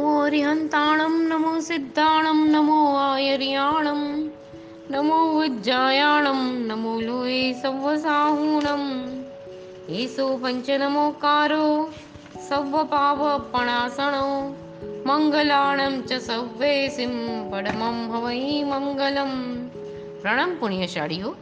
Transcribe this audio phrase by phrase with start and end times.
[0.00, 4.04] નમો અરિહંતાણમ નમો સિદ્ધાણમ નમો આયર્યાણમ
[4.92, 8.84] નમો ઉજ્જાયાણમ નમો લોએ સવસાહુણમ
[9.94, 11.66] એસો પંચનમોકારો
[12.46, 14.24] સર્વપાવપણાસણો
[15.04, 17.14] મંગલાણમ ચ સવ્વેસિમ
[17.52, 18.42] પડમમ હવૈ
[18.72, 19.36] મંગલમ
[20.22, 21.36] પ્રણામ પુણ્યશાળીઓ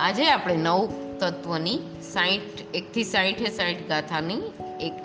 [0.00, 0.84] આજે આપણે નવ
[1.20, 1.80] તત્વની
[2.12, 4.44] સાઠ એકથી સાઠે સાઠ ગાથાની
[4.80, 5.04] એક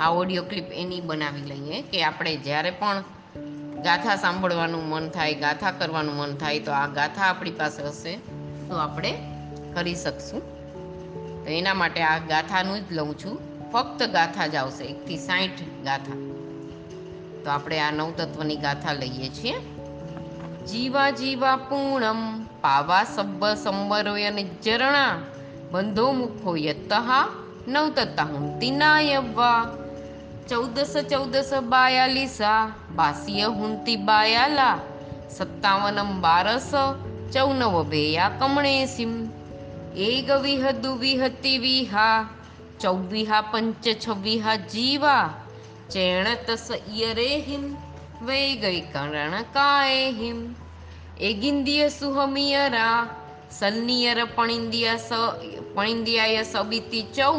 [0.00, 3.04] આ ઓડિયો ક્લિપ એની બનાવી લઈએ કે આપણે જ્યારે પણ
[3.82, 8.16] ગાથા સાંભળવાનું મન થાય, ગાથા કરવાનું મન થાય, તો આ ગાથા આપણી પાસે હશે,
[8.68, 9.18] તો આપણે
[9.74, 10.40] કરી શકશું.
[11.44, 13.38] તો એના માટે આ ગાથાનું જ લઉં છું.
[13.72, 16.12] ફક્ત ગાથા જ આવશે, એકથી સાઠ ગાથા.
[17.44, 19.54] તો આપણે આ નવતત્વની ગાથા લઈએ છીએ.
[20.66, 25.18] જીવા જીવા પૂર્ણમ પાવા સબ્બ સંબરોય નિજરણા
[25.70, 26.92] બંધો મુખો યતઃ
[27.68, 29.77] નવતતા હુંતિના યવ્વા
[30.48, 34.78] ચૌદસ ચૌદસ બાયાલીસા, બાસીય હુંતી બાયાલા,
[35.30, 36.70] સત્તાવનમ બારસ,
[37.32, 39.28] ચૌનવ બેયા કમણેસિમ
[39.96, 40.64] એગ વિહ
[41.00, 42.28] વિહતિ વિહા,
[42.80, 45.30] ચૌવિહા પંચ છવ્વિહા જીવા
[45.90, 47.76] ચેણતસ યરેહિમ
[48.22, 50.54] વૈ ગઈ કરણ કાયેહિમ.
[51.20, 53.06] એગિંદિય સુહમિયરા,
[53.50, 55.08] સન્નિયર પણિંદિયા સ,
[55.74, 57.36] પણિંદિયાય સબિતિ ચૌ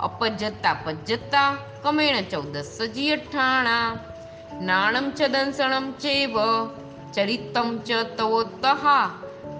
[0.00, 3.98] અપજતા પજ્જતા કમેણ ચૌદસ સજી અઠાણા
[4.62, 6.36] નાણમ ચ દંસણમ ચેવ,
[7.14, 8.66] ચરિતમ ચ તવોતઃ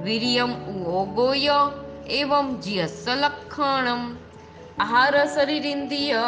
[0.03, 1.71] વીર્યમ ઉઓગોય
[2.11, 4.17] એવમ જીયસ લક્ષણમ
[4.79, 6.23] આહાર શરીરિન્દ્રિય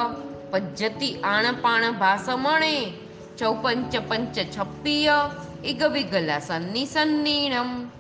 [0.51, 2.93] પજ્જતિ આણપાણ ભાસમણે,
[3.39, 5.31] ચૌપંચ પંચ છપ્પિય,
[5.65, 7.91] ઇગ વિગલા સન્નિ સન્નીણમ.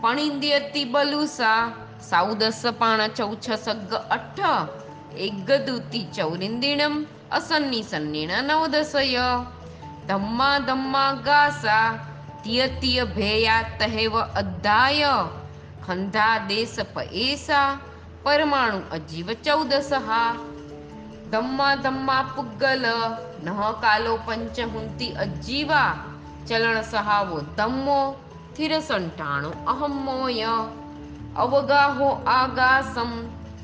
[0.00, 4.87] પણિંદ્યતિ બલુસા સાઉદસ પાણ ચૌછ સગ અઠ્ઠ
[7.30, 9.28] અસન્નિ સન્નિણ નવદસય
[10.08, 11.98] ધમ્મા ધમ્મા ગાસા
[12.42, 15.14] તિય તિય ભેયા તહેવ અદ્ધાય
[15.86, 17.78] ખંધા દેશ પએસા
[18.22, 20.30] પરમાણુ અજીવ ચૌદસહા
[21.30, 22.84] ધમ્મા ધમ્મા પુગ્ગલ
[23.44, 25.92] નહ કાલો પંચ હુંતી અજીવા
[26.46, 28.00] ચલણ સહાવો ધમ્મો
[28.50, 30.54] સ્થિર સંઠાણું અહમ્મોય
[31.36, 33.12] અવગાહો આગાસમ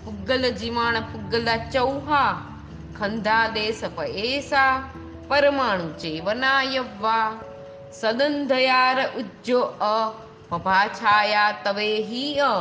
[0.05, 2.33] પુગ્ગલ જીવાણ પુગ્ગલા ચૌહા,
[2.99, 4.73] ખંધા દેશ પએસા
[5.29, 7.29] પરમાણુ ચેવનાયવ્વા
[7.93, 9.97] સદંધયાર ઉજ્જો અ
[10.51, 12.55] પભાછાયા તવે હિ અ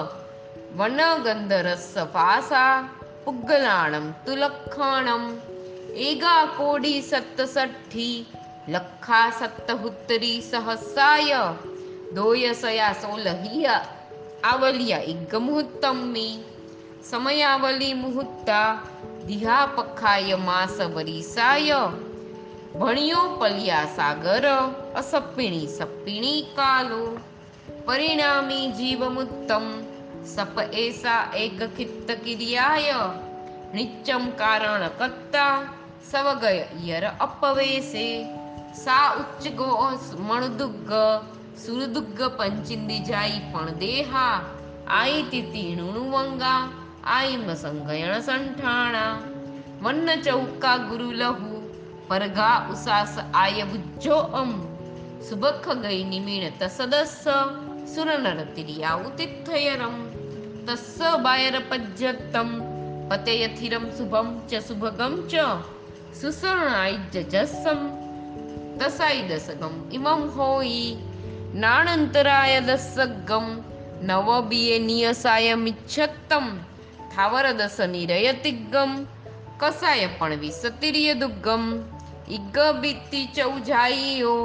[0.78, 2.76] વનગંધરસ ફાસા
[3.26, 5.26] પુગ્ગલાણમ તુલક્ષણમ
[6.08, 8.18] એગા કોડી સત્તસઠ્ઠી
[8.70, 11.44] લખા સત્તહુત્તરી સહસાય
[12.16, 13.84] દોયસયા સોલહિયા,
[14.44, 16.36] આવલિયા ઇગ મુહૂર્તમ્મી
[17.10, 18.80] સમયાવલી મુહૂર્તા
[19.28, 21.76] દિહા પખાય માસ વરીસાય,
[22.80, 24.48] ભણ્યો પલિયા સાગર
[24.96, 27.18] અસપ્પિણી સપ્પિણી કાલો.
[27.86, 29.82] પરિણામી જીવમુત્તમ
[30.26, 32.94] સપ એસા એક ખિત્ત કિર્યાય
[33.74, 35.64] નિચ્ચમ કારણ કત્તા
[36.12, 38.24] સવગય યર અપવેશે.
[38.74, 40.92] સા ઉચ્ચ ગો મણદુગ્ગ,
[41.66, 44.42] સુરદુગ્ગ પંચિંદી જાય પણ દેહા.
[44.88, 46.70] આઈ તિતીણું વંગા
[47.06, 49.20] આઈ સંગયણ સંઠાણા.
[49.82, 51.74] વન્ન ચૌકા ગુરુ લહુ,
[52.08, 54.68] પરગા ઉસાસ આય બુજ્જો અમ.
[55.30, 57.26] સુબખ ગઈ નિમીણ તસદસ
[57.96, 60.10] સુરનર તિરિયા ઉતિથયરમ.
[60.66, 62.62] તસ્સ બાયર પજ્જતમ,
[63.10, 65.36] પતયથિરમ શુભમ ચ સુભગમ ચ.
[66.22, 67.90] સુસરણાય જસમ.
[68.78, 70.98] તસાય દસગમ ઇમમ હોઈ.
[71.56, 73.64] નાણંતરાય દસગમ.
[74.02, 74.50] નવ
[74.80, 76.42] નિયસાય મિચ્છત્તમ
[77.16, 78.92] થાવર દસ નિરયતિગમ
[79.58, 81.66] કસાય પણ વિસતિર્ય દુગ્ગમ
[82.28, 84.36] ઇગ બીતી ચૌજાઈઓ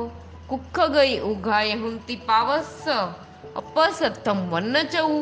[0.48, 2.72] કુખ ગઈ ઉઘાય હુંતી પાવસ
[3.56, 5.12] અપસત્તમ વન્ન ચૌ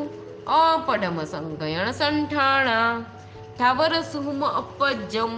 [0.55, 2.91] અપડમ સંગયણ સંઠાણા
[3.59, 5.33] થાવર સુહમ અપજમ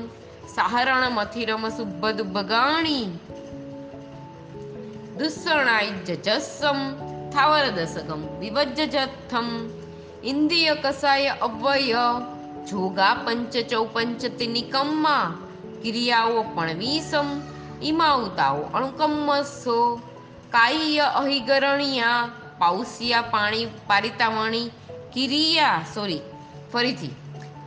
[0.55, 3.09] સાહરણ મથિરમ સુબ્બદ બગાણી
[5.19, 6.81] દુસ્સણાય જજસ્સમ
[7.31, 9.49] થાવર દસગમ વિવજ્જ જથમ
[10.29, 12.05] ઇન્દ્રિય કસાય અવય
[12.71, 14.23] જોગા પંચ ચૌપંચ
[14.57, 15.27] નિકમ્મા
[15.83, 17.29] ક્રિયાઓ પણ વિષમ
[17.83, 20.01] ઇમાઉતાઓ અણુકમ્મસો
[20.51, 22.29] કાય્ય અહિગરણિયા,
[22.59, 24.71] પાઉસિયા પાણી પારિતાવણી,
[25.15, 26.23] કિરિયા, સોરી,
[26.73, 27.15] ફરીથી,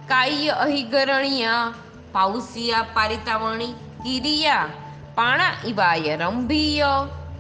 [0.08, 1.74] કાય્ય અહિગરણિયા,
[2.12, 4.70] પાઉસિયા પારિતાવણી, કિરિયા,
[5.16, 6.92] પાણા ઇવાય રંભીય,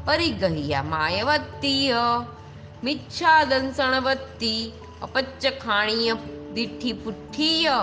[0.06, 2.04] પરિગહિયા માયવત્તીય
[2.84, 3.42] મિચ્છા
[5.02, 6.16] અપચ્ચ ખાણીય,
[6.54, 7.78] દીઠી પુઠ્ઠીય,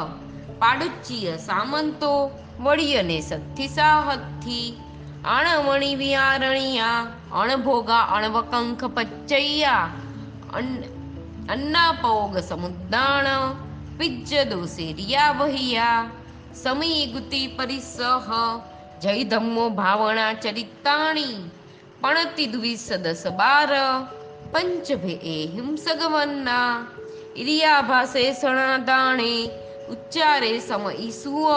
[0.58, 2.12] પાડુચ્ચીય સામંતો,
[2.60, 4.66] વળિયને સત્થી સાહથી
[5.28, 9.86] અણવણી વિયારણિયા, અણભોગા અણવકંખ પચ્ચૈયા
[11.48, 13.28] અન્નાપોગ સમુદ્દાણ
[13.98, 16.08] પિજ્જ દોસેરિયા વહિયા
[16.54, 17.98] સમી ગુતિ પરિસહ
[19.02, 21.38] જય ધમ્મો ભાવણા ચરિતાણી
[22.00, 23.72] પણતિ દ્વિસદસ બાર
[24.52, 26.86] પંચભે એ હિંસગવન્ના
[27.36, 29.50] ઇરિયાભાસે સણાદાણે,
[29.90, 31.48] ઉચ્ચારે સમ ઈસુવ.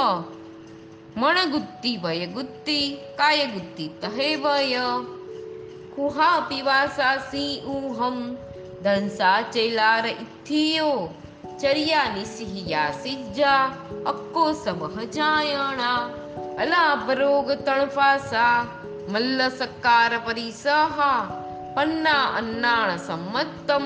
[1.17, 4.77] મણગુત્તિ વય ગુત્તિ કાય ગુત્તિ તહે વય
[5.95, 8.35] કુહા પીવાસા સી ઉહમ
[8.83, 11.09] ધનસા ચેલાર ઇથિયો
[11.61, 13.71] ચરિયા નિસિહિયા સિજ્જા,
[14.05, 16.09] અક્કો સમહ જાયણા.
[16.59, 18.65] અલાપરોગ તણફાસા
[19.09, 21.40] મલ્લ સકાર પરિસહા.
[21.75, 23.85] પન્ના અન્નાણ સંમત્તમ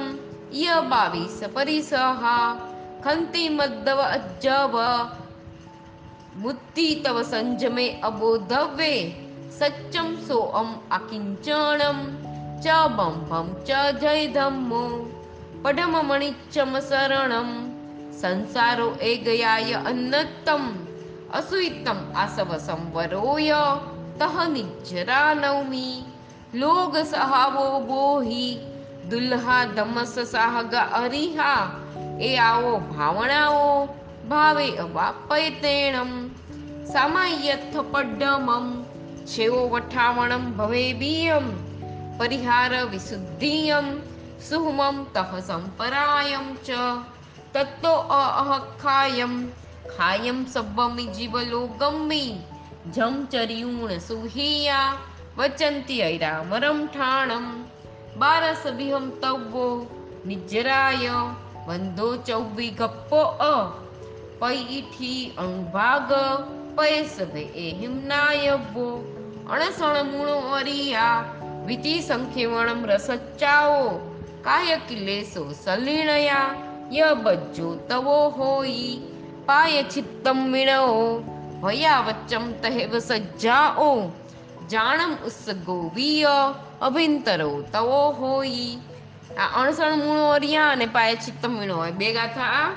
[0.54, 1.94] ય બાવીસ પરિસહ,
[3.04, 4.76] ખંતિ મદ્દવ અજ્જવ,
[6.42, 8.94] બુદ્ધિ તવ સંજમે અબોધવે,
[9.50, 12.00] સચ્ચમ સોઅમ અકિંચણમ,
[12.64, 13.70] ચ બમ ચ
[14.02, 14.86] જય ધમ્મો
[15.64, 17.52] પડમ મણિચ્ચમ શરણમ,
[18.12, 20.64] સંસારો એ ગયાય અન્નતમ
[21.34, 23.64] અસુઈતમ આસવ સંવરોય,
[24.20, 26.15] તહ નિજરા નવમી
[26.56, 28.60] લોગ સહાવો બોહી
[29.10, 31.64] દુલ્હા ધમસ સાહગ અરિહા
[32.20, 33.88] એ આવો ભાવણાઓ
[34.30, 36.12] ભાવે અવાપય તેણમ
[36.86, 38.68] સામાયથ પડમમ
[39.26, 41.48] છેવો વઠાવણમ ભવે બિયમ
[42.18, 43.88] પરિહાર વિશુદ્ધિયમ
[44.50, 46.70] સુહમમ તહ સંપરાયમ ચ
[47.54, 49.36] તત્તો અહખાયમ
[49.98, 51.06] ખાયમ સબ્બમિ
[52.92, 57.64] જમ ચર્યુણ સુહિયા વચંતી ઐરામરમ ઠાણમ
[58.18, 59.88] બારસ વિહમ તવ્વો,
[60.28, 61.10] નિજરાય,
[61.68, 63.70] વંદો ચૌવી ગપ્પો અ,
[64.40, 66.14] પૈઠી અણુભાગ
[66.78, 69.12] પયસ ભે એ હિમનાયવો
[69.50, 71.24] અણસણ મૂણો અરિયા,
[71.66, 73.90] વિધિ સંખ્યવણમ રસચ્ચાઓ,
[74.44, 76.56] કાય કિલેસો સલીણયા
[76.94, 79.02] ય બજ્જો તવો હોઈ,
[79.46, 81.20] પાય ચિત્તમ વિણો
[81.62, 84.12] ભયા વચ્ચમ તહેવ સજ્જાઓ
[84.72, 86.28] જાણમ ઉસ્સગો વિય
[86.82, 88.78] અભિંતરો તવો હોઈ.
[89.40, 91.92] આ અણસણ મૂળો અરિયા અને પાય ચિત્ત વીણો હોય.
[91.92, 92.74] બે ગાથા આ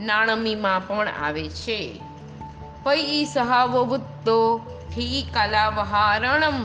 [0.00, 2.00] નાણમીમાં પણ આવે છે.
[2.84, 4.58] પૈ સહાવો બુદ્ધો
[4.96, 6.64] ઠી કલાવહારણમ,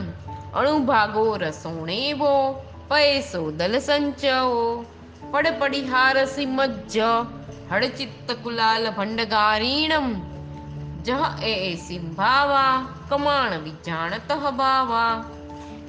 [0.54, 2.52] અણુભાગો રસોણેવો
[2.88, 4.84] પૈસો દલ સંચવો
[5.30, 6.98] પડપડિહાર સિમજ્જ
[7.72, 10.33] હડચિત્ત કુલાલ ભંડગારીણમ
[11.04, 15.24] જહ એ સિંભાવા, કમાણ વિજાણત ભાવા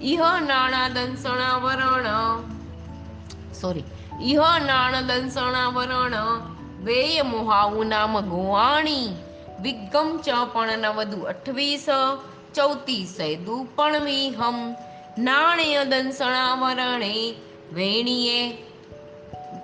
[0.02, 2.06] ઇહ નાણા દંસણા વરણ.
[3.62, 3.84] સોરી
[4.22, 6.16] ઇહ નાણ દંસણા વરણ.
[6.84, 9.16] વેય મોહાવું નામ ગોવાણી
[9.62, 11.86] વિગમ ચ પણ નવદુ અઠવીસ.
[12.56, 14.76] ચૌતીસ દુપણ વિહમ
[15.18, 17.36] નાણ્ય દંસણા વરણે.
[17.74, 18.52] વેણીએ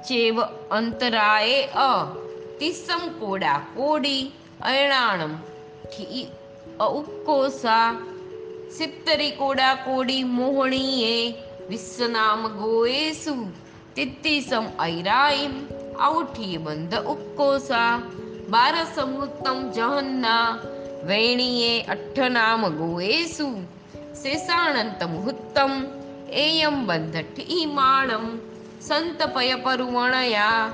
[0.09, 2.03] ચેવ અંતરાએ અ.
[2.59, 4.31] તિસમ કોડા કોડી.
[4.62, 5.34] અયણાણમ.
[6.86, 7.96] ઉપકોસા
[8.78, 11.34] સિત્તરી કોડા કોડી મોહણીએ
[11.69, 13.36] વિશ્વનામ ગોએસુ.
[13.96, 15.52] તિત્તિસમ ઐરાઈમ
[16.08, 18.01] ઔઠી બંધ ઉપકોસા
[18.50, 20.58] બાર સમૃત્તમ જહન્ના,
[21.03, 23.50] વૈણીએ અઠ્ઠ નામ ગોએસુ.
[24.24, 25.72] શેષાણંત મુહૂર્તમ
[26.34, 28.38] એયમ બંધ ઠી માણમ.
[28.82, 30.70] સંતપય પરુવણયા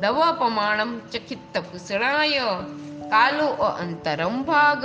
[0.00, 2.40] દવપમાણમ ચખિત્ત પુષણાય
[3.10, 4.84] કાલો અંતરમ ભાગ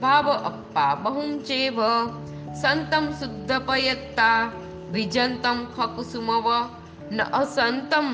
[0.00, 1.78] ભાવ અપ્પા બહુમ ચેવ
[2.54, 4.38] સંતમ શુદ્ધપયત્તા
[4.92, 6.48] વિજંતમ ખકુસુમવ
[7.10, 8.08] ન અસંતમ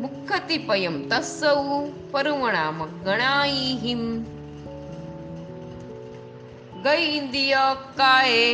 [0.00, 1.62] મુખતિપયમ તસ્સૌ
[2.12, 4.02] પરુવણામ ગણાઈહિમ
[6.84, 7.64] ગઈ ઇન્દ્રિય
[7.96, 8.44] કાએ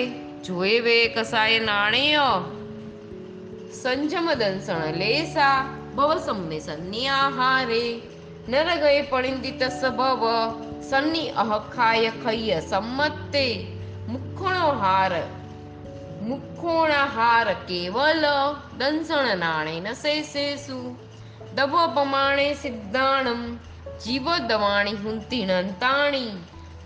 [0.45, 2.29] જોએ વે કસાય નાણેય
[3.73, 5.59] સંજમ દંસણ લેસા
[5.97, 7.85] ભવ સમ્મે સન્નિયાહારે
[8.49, 10.27] નર ગયે પણિંદિત સભવ
[10.83, 13.67] સન્નિ અહખાય ખയ്ય સંમત્તે.
[14.09, 15.13] મુખણો હાર
[16.23, 18.25] મુખોણાહાર કેવલ
[18.79, 20.97] દંસણ નાણેન શેષેષુ.
[21.55, 23.57] દવ પમાણે સિદ્ધાણમ,
[23.99, 26.31] જીવ દવાણી હુંતિણંતાણી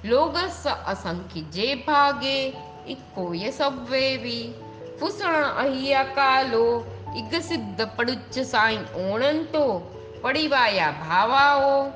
[0.05, 2.49] લોગસ અસંખ્ય જે ભાગે,
[2.89, 4.55] ઇકોય સવ્વેવી.
[5.01, 6.85] ફૂસણ અહિયા કાલો,
[7.17, 8.77] ઇગ સિદ્ધ પડુચ્ચ સાઈ
[9.13, 9.91] ઓણંતો.
[10.25, 11.91] પડિવાયા ભાવાઓ.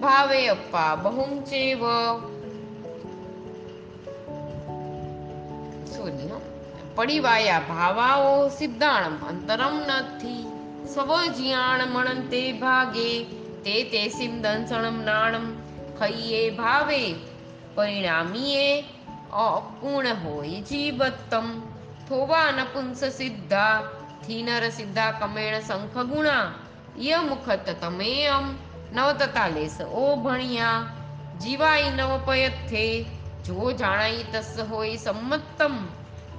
[0.00, 1.80] ભાવે અપ્પા બહુમ ચેવ
[5.86, 6.30] સોરી.
[6.94, 10.46] પડિવાયા ભાવાઓ સિદ્ધાણમ અંતરમ નથી.
[10.94, 13.24] સ્વજિયાણ મણંતે ભાગે,
[13.64, 15.56] તે તે સિમ દંસણમ નાણમ.
[15.98, 17.14] ખઈએ ભાવે,
[17.74, 18.80] પરિણામીએ
[19.32, 21.60] અપૂર્ણ હોય જીવત્તમ.
[22.08, 23.82] થોવા નપુંસ સિદ્ધા,
[24.26, 26.52] થીનર સિદ્ધા કમેણ શંખ ગુણા.
[27.00, 28.46] ય મુખત તમેયમ
[28.92, 30.86] નવતતા લેસ ઓ ભણ્યા
[31.40, 33.06] જીવાય નવપયથે,
[33.46, 35.74] જો જાણાઈ તસ હોય સંમતમ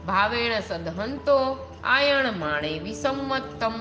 [0.07, 1.37] ભાવેણ સદહંતો,
[1.83, 3.75] આયણ માણે વિસંમતમ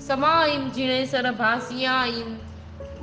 [0.00, 2.30] સમાઈમ જીણેસર ભાસિયાઈમ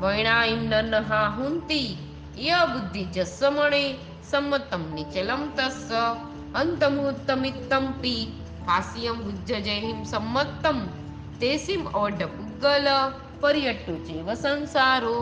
[0.01, 1.97] વૈણાઈમ નનહા હુંતી,
[2.37, 3.95] ય બુદ્ધિ જસમણે
[4.29, 5.91] સંમતમ નિચલમ તસ્સ,
[6.55, 8.23] અંતમુત્તમિત્તમ પી
[8.67, 10.79] હાસ્યમ ભુજ્જજૈહિમ સંમતમ
[11.39, 12.87] તેસિમ અવઢ પુગ્ગલ
[13.41, 15.17] પર્યટ્ટુ ચેવ સંસારો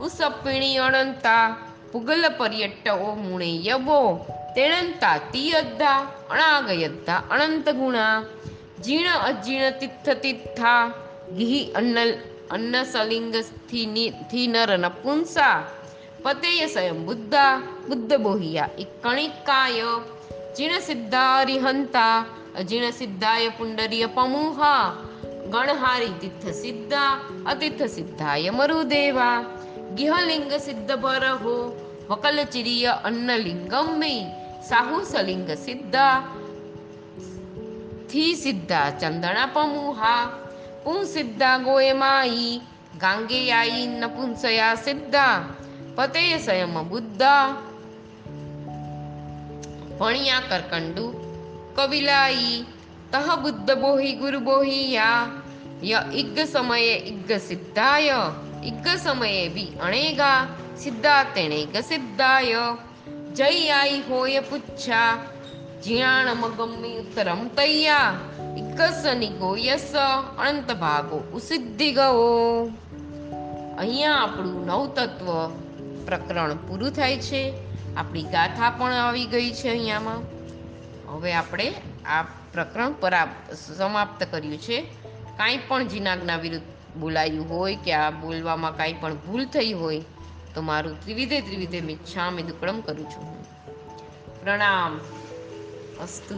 [0.00, 1.44] ઉસપ્પિણી અનંતા
[1.92, 3.98] પુગલ પર્યટ્ટ ઓ મુણે યવો
[4.56, 5.98] તેણંતા તિયદ્ધા
[6.30, 8.16] અણાગયદ્ધા અનંત ગુણા
[8.84, 10.82] જીણ અજીણ તિથ્થ તિથ્થા
[11.36, 11.98] ગિહિ અન્ન
[12.50, 15.58] અન્ન સલિંગથી નર નપુંસા
[16.24, 17.52] પતેય સ્વયં બુદ્ધા
[17.88, 19.92] બુદ્ધ બોહિયા ઇકણિકાય
[20.56, 22.16] જીણ સિદ્ધા અરિહંતા
[22.58, 25.09] અજીણ સિદ્ધાય પુંડરીય પમુહા
[25.50, 27.12] ગણહારી તિથ્થ સિદ્ધા
[27.46, 29.38] અતિથ્થ સિદ્ધાય મરુદેવા
[29.94, 31.56] ગિહલિંગ સિદ્ધ ભરહો
[32.08, 34.14] વકલચિરીય અન્નલિંગમ મે
[34.68, 36.16] સાહુ સલિંગ સિદ્ધા
[38.08, 40.22] થી સિદ્ધા ચંદણા પમુહા
[40.84, 42.62] પું સિદ્ધા ગોયમાઈ
[42.98, 45.36] ગાંગેયાઈ નપુંસયા સિદ્ધા
[45.96, 47.44] પતેય સ્વયં બુદ્ધા
[49.98, 51.06] ભણ્યા કરકંડુ
[51.74, 52.64] કવિલાઈ
[53.12, 55.39] તહ બુદ્ધ બોહી ગુરુ બોહિયા
[55.84, 58.14] ય ઇગ્ગ સમયે ઇગ્ગ સિદ્ધાય
[58.64, 60.46] ઇગ્ગ સમયે વિ અણેગા,
[60.78, 62.54] સિદ્ધા તેણેગ સિદ્ધાય
[63.34, 65.18] જય આઈ હોય પુચ્છા
[65.84, 68.14] જીણાણ મગમ્મી ઉત્તરમ તૈયા.
[68.58, 69.92] ઇગ્ગસ નિગો યસ
[70.38, 72.70] અનંત ભાગો ઉસિદ્ધિ ગયો
[73.78, 75.48] અહીંયા આપણું નવતત્વ
[76.06, 77.52] પ્રકરણ પૂરું થાય છે.
[77.96, 80.18] આપણી ગાથા પણ આવી ગઈ છે અહીંયામાં.
[81.14, 81.74] હવે આપણે
[82.06, 83.28] આ પ્રકરણ પરા,
[83.76, 84.99] સમાપ્ત કર્યું છે.
[85.40, 90.00] કાંઈ પણ જીનાગના વિરુદ્ધ બોલાયું હોય કે આ બોલવામાં કાંઈ પણ ભૂલ થઈ હોય,
[90.54, 93.42] તો મારું ત્રિવિધે ત્રિવિધે મિચ્છામી દુક્કડમ કરું છું.
[94.40, 94.98] પ્રણામ.
[96.00, 96.34] અસ્તુ